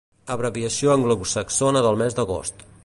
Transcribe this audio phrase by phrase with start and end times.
[0.35, 2.69] Abreviació anglosaxona del mes d'agost.